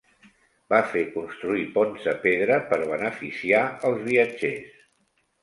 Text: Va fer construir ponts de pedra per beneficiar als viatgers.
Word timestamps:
Va 0.73 0.77
fer 0.93 1.03
construir 1.17 1.65
ponts 1.75 2.07
de 2.07 2.13
pedra 2.23 2.57
per 2.73 2.81
beneficiar 2.93 3.61
als 3.93 4.03
viatgers. 4.09 4.83